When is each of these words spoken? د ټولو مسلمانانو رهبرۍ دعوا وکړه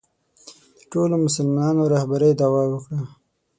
د 0.77 0.79
ټولو 0.91 1.15
مسلمانانو 1.25 1.83
رهبرۍ 1.93 2.31
دعوا 2.39 2.63
وکړه 2.69 3.01